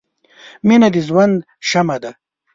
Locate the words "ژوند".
1.07-1.35